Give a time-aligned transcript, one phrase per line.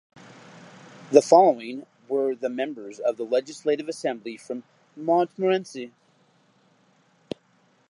[1.11, 4.63] The following were the members of the Legislative Assembly from
[4.95, 5.91] Montmorency.